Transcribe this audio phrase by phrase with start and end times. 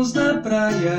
[0.00, 0.96] vamos na praia.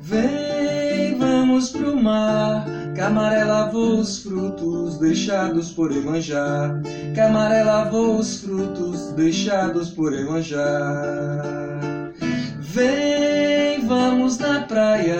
[0.00, 2.64] Vem, vamos pro mar.
[2.94, 6.80] Camaré lavou os frutos deixados por Emanjá.
[7.16, 10.62] Camaré lavou os frutos deixados por Emanjá.
[12.60, 15.18] Vem, vamos na praia.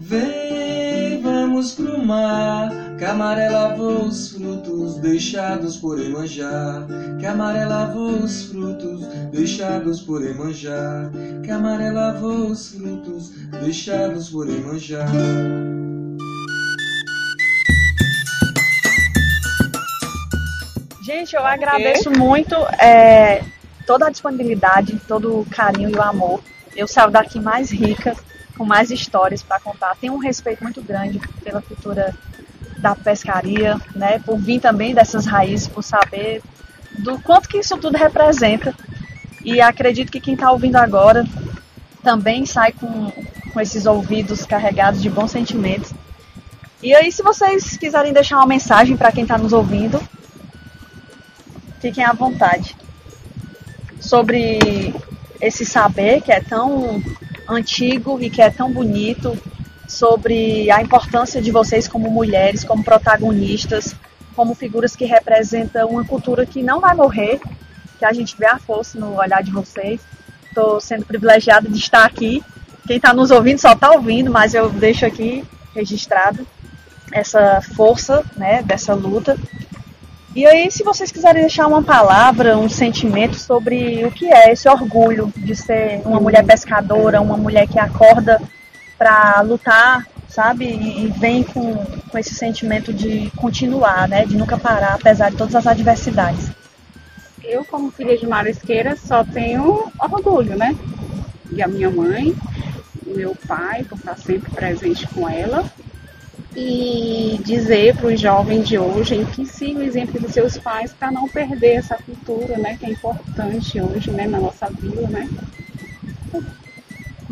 [0.00, 2.83] Vem, vamos pro mar.
[3.04, 6.86] Camaré lavou os frutos deixados por Emanjá.
[7.20, 11.10] Camaré lavou os frutos deixados por Emanjá.
[11.46, 13.28] Camaré lavou os frutos
[13.60, 15.04] deixados por Emanjá.
[21.02, 23.44] Gente, eu agradeço muito é,
[23.86, 26.42] toda a disponibilidade, todo o carinho e o amor.
[26.74, 28.16] Eu saio daqui mais rica,
[28.56, 29.94] com mais histórias para contar.
[29.96, 32.14] Tenho um respeito muito grande pela cultura
[32.84, 34.18] da pescaria, né?
[34.18, 36.42] Por vir também dessas raízes, por saber
[36.98, 38.74] do quanto que isso tudo representa.
[39.42, 41.24] E acredito que quem está ouvindo agora
[42.02, 43.10] também sai com,
[43.52, 45.94] com esses ouvidos carregados de bons sentimentos.
[46.82, 49.98] E aí, se vocês quiserem deixar uma mensagem para quem está nos ouvindo,
[51.80, 52.76] fiquem à vontade.
[53.98, 54.94] Sobre
[55.40, 57.02] esse saber que é tão
[57.48, 59.38] antigo e que é tão bonito,
[59.86, 63.94] sobre a importância de vocês como mulheres, como protagonistas,
[64.34, 67.40] como figuras que representam uma cultura que não vai morrer,
[67.98, 70.00] que a gente vê a força no olhar de vocês.
[70.48, 72.42] Estou sendo privilegiada de estar aqui.
[72.86, 75.44] Quem está nos ouvindo só está ouvindo, mas eu deixo aqui
[75.74, 76.46] registrado
[77.12, 79.36] essa força né, dessa luta.
[80.34, 84.68] E aí, se vocês quiserem deixar uma palavra, um sentimento sobre o que é esse
[84.68, 88.42] orgulho de ser uma mulher pescadora, uma mulher que acorda
[88.98, 90.66] para lutar, sabe?
[90.66, 91.76] E, e, vem com,
[92.10, 94.24] com esse sentimento de continuar, né?
[94.24, 96.50] De nunca parar, apesar de todas as adversidades.
[97.42, 100.74] Eu, como filha de marisqueira, só tenho orgulho, né?
[101.52, 102.34] E a minha mãe,
[103.06, 105.64] meu pai, por estar sempre presente com ela.
[106.56, 111.10] E dizer para os jovens de hoje que sigam o exemplo dos seus pais para
[111.10, 112.76] não perder essa cultura, né?
[112.78, 114.26] Que é importante hoje, né?
[114.26, 115.28] Na nossa vida, né?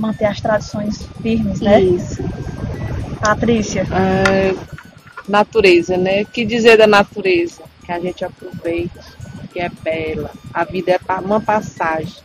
[0.03, 1.81] Manter as tradições firmes, né?
[1.81, 2.23] Isso.
[3.21, 3.87] Patrícia.
[3.93, 4.53] É,
[5.29, 6.23] natureza, né?
[6.23, 7.63] O que dizer da natureza?
[7.87, 9.01] Que a gente aproveita,
[9.53, 10.33] que é bela.
[10.53, 12.17] A vida é uma passagem.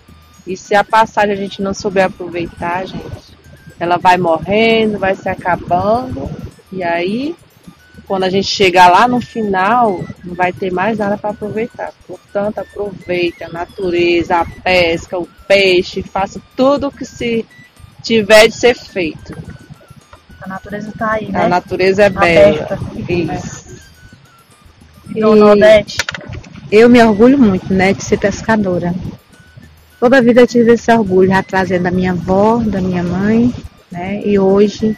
[0.46, 3.38] E se a passagem a gente não souber aproveitar, gente,
[3.80, 6.30] ela vai morrendo, vai se acabando.
[6.72, 7.36] E aí,
[8.08, 11.94] quando a gente chegar lá no final, não vai ter mais nada para aproveitar.
[12.08, 17.46] Portanto, aproveite a natureza, a pesca, o peixe, faça tudo o que se
[18.08, 19.38] tiver de ser feito.
[20.42, 21.46] A natureza está aí, né?
[21.46, 22.64] A natureza é bela.
[22.64, 22.80] Aberta.
[23.12, 23.68] Isso.
[25.14, 25.98] E Dona Odete?
[26.72, 28.94] Eu me orgulho muito, né, de ser pescadora.
[30.00, 33.54] Toda a vida eu tive esse orgulho, já trazendo da minha avó, da minha mãe,
[33.92, 34.22] né?
[34.24, 34.98] E hoje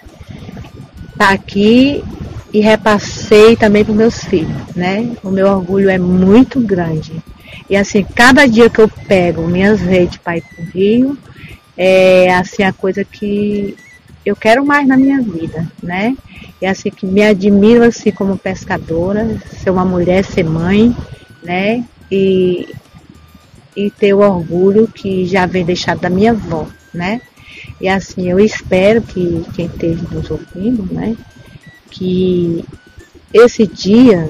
[1.18, 2.04] tá aqui
[2.52, 5.12] e repassei também para meus filhos, né?
[5.24, 7.14] O meu orgulho é muito grande.
[7.70, 11.18] E assim, cada dia que eu pego minhas redes para ir para o Rio,
[11.82, 13.74] é assim a coisa que
[14.26, 16.14] eu quero mais na minha vida, né?
[16.62, 20.94] E assim que me admiro assim como pescadora, ser uma mulher, ser mãe,
[21.42, 21.86] né?
[22.12, 22.68] E,
[23.78, 27.22] e ter o orgulho que já vem deixado da minha avó, né?
[27.80, 31.16] E assim, eu espero que quem esteja nos ouvindo, né?
[31.90, 32.66] Que
[33.34, 34.30] esse dia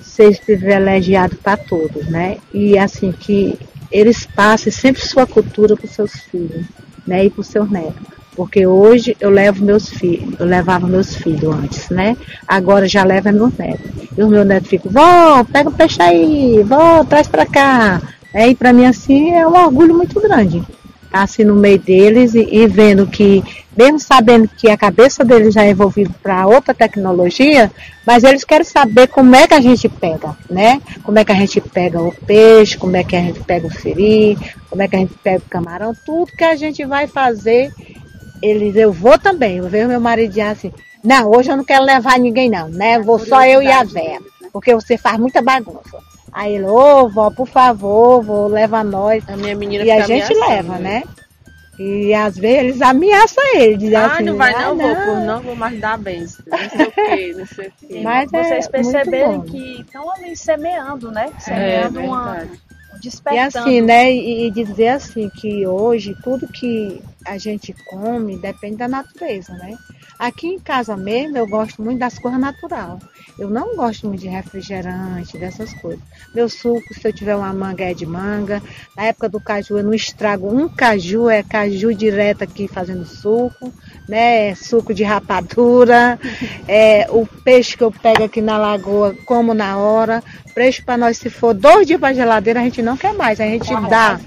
[0.00, 2.38] seja privilegiado para todos, né?
[2.54, 3.58] E assim, que
[3.94, 6.66] eles passem sempre sua cultura para os seus filhos,
[7.06, 7.26] né?
[7.26, 8.02] E para os seus netos.
[8.34, 12.16] Porque hoje eu levo meus filhos, eu levava meus filhos antes, né?
[12.48, 13.88] Agora já leva meus netos.
[14.18, 18.02] E os meus netos ficam, vó, pega o peixe aí, vó, traz para cá.
[18.32, 20.60] É, e para mim assim é um orgulho muito grande.
[21.08, 23.44] Tá assim no meio deles e, e vendo que
[23.76, 27.70] mesmo sabendo que a cabeça deles já é envolvida para outra tecnologia,
[28.06, 30.80] mas eles querem saber como é que a gente pega, né?
[31.02, 33.72] Como é que a gente pega o peixe, como é que a gente pega o
[33.72, 34.38] siri,
[34.70, 37.72] como é que a gente pega o camarão, tudo que a gente vai fazer,
[38.42, 39.58] eles, eu vou também.
[39.58, 40.72] Eu vejo meu marido assim,
[41.02, 42.98] não, hoje eu não quero levar ninguém não, né?
[42.98, 44.20] Vou só eu e a véia,
[44.52, 45.98] porque você faz muita bagunça.
[46.32, 49.22] Aí ele, ô, vó, por favor, vou levar nós.
[49.28, 51.04] A minha menina e a gente leva, né?
[51.78, 55.40] E às vezes eles ameaçam ele, dizem ah, assim, não vai ah, não, vou, não
[55.42, 56.44] vou mais dar bênção.
[56.46, 58.00] Não sei o que, não sei o que.
[58.02, 59.58] Mas é Vocês perceberem muito bom.
[59.58, 61.32] que estão ali semeando, né?
[61.38, 62.60] Semeando uma, verdade.
[62.92, 63.58] um E despertando.
[63.58, 64.12] assim, né?
[64.12, 69.76] E, e dizer assim que hoje tudo que a gente come depende da natureza, né?
[70.18, 72.98] Aqui em casa mesmo eu gosto muito das coisas natural.
[73.38, 76.00] Eu não gosto muito de refrigerante, dessas coisas.
[76.32, 78.62] Meu suco, se eu tiver uma manga, é de manga.
[78.96, 83.72] Na época do caju, eu não estrago um caju, é caju direto aqui fazendo suco,
[84.08, 84.54] né?
[84.54, 86.18] Suco de rapadura.
[86.68, 90.22] É, o peixe que eu pego aqui na lagoa, como na hora.
[90.54, 93.40] Peixe para nós, se for dois dias para geladeira, a gente não quer mais.
[93.40, 94.20] A gente dá.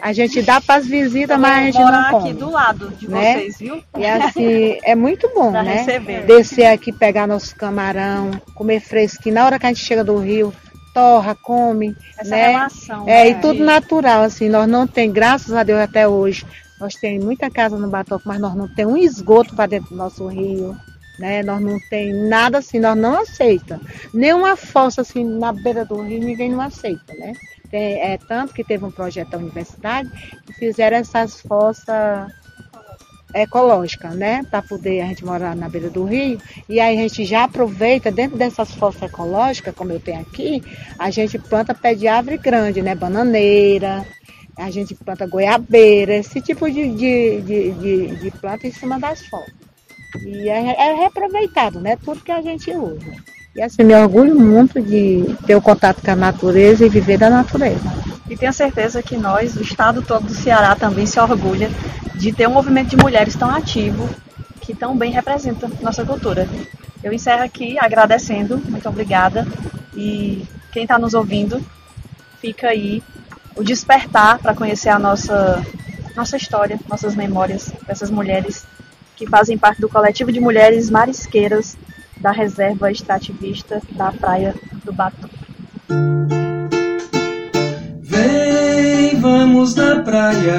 [0.00, 2.35] A gente dá para as visitas, mas a gente não come.
[2.36, 3.34] Do lado de né?
[3.34, 3.82] vocês, viu?
[3.96, 5.78] E assim, é muito bom, Pra né?
[5.78, 6.26] receber.
[6.26, 9.34] Descer aqui, pegar nosso camarão, comer fresquinho.
[9.34, 10.52] Na hora que a gente chega do rio,
[10.94, 12.48] torra, come, Essa né?
[12.48, 13.02] relação.
[13.08, 13.28] É, né?
[13.30, 16.46] e tudo natural, assim, nós não tem, graças a Deus até hoje,
[16.80, 19.96] nós temos muita casa no Batoque, mas nós não temos um esgoto para dentro do
[19.96, 20.76] nosso rio,
[21.18, 21.42] né?
[21.42, 23.80] Nós não tem nada assim, nós não aceita.
[24.12, 27.32] Nenhuma fossa assim na beira do rio, ninguém não aceita, né?
[27.70, 30.10] Tem, é tanto que teve um projeto da universidade
[30.46, 32.30] que fizeram essas fossas
[33.34, 34.42] ecológicas, né?
[34.50, 36.40] Para poder a gente morar na beira do rio.
[36.68, 40.62] E aí a gente já aproveita, dentro dessas fossas ecológicas, como eu tenho aqui,
[40.98, 42.94] a gente planta pé de árvore grande, né?
[42.94, 44.06] Bananeira,
[44.56, 49.20] a gente planta goiabeira, esse tipo de, de, de, de, de planta em cima das
[49.26, 49.65] fossas.
[50.24, 51.96] E é, é reaproveitado, né?
[51.96, 53.00] Tudo que a gente usa.
[53.54, 57.30] E assim, me orgulho muito de ter o contato com a natureza e viver da
[57.30, 57.80] natureza.
[58.28, 61.70] E tenho certeza que nós, o estado todo do Ceará, também se orgulha
[62.14, 64.08] de ter um movimento de mulheres tão ativo
[64.60, 66.46] que tão bem representa nossa cultura.
[67.02, 69.46] Eu encerro aqui agradecendo, muito obrigada.
[69.94, 71.64] E quem está nos ouvindo,
[72.40, 73.02] fica aí
[73.56, 75.64] o despertar para conhecer a nossa,
[76.14, 78.66] nossa história, nossas memórias dessas mulheres
[79.16, 81.76] que fazem parte do coletivo de mulheres marisqueiras
[82.18, 84.54] da reserva extrativista da Praia
[84.84, 85.28] do Batu.
[88.00, 90.58] Vem, vamos na praia.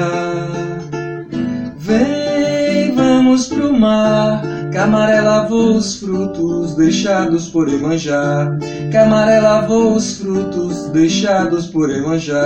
[1.77, 4.42] Vem, vamos pro mar.
[4.74, 8.57] Camaré lavou os frutos deixados por Emanjá.
[8.92, 12.38] Camaré lavou os frutos deixados por Emanjá.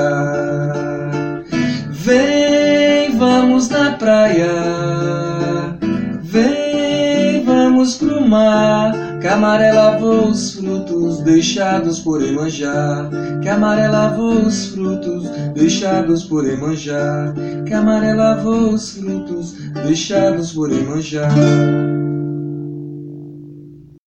[1.89, 5.30] Vem, vamos na praia.
[7.81, 8.93] Vamos pro mar.
[9.23, 13.09] Camaré lavou os frutos deixados por Emanjá.
[13.43, 17.33] Camaré lavou os frutos deixados por Emanjá.
[17.67, 21.27] Camaré lavou os frutos deixados por Emanjá.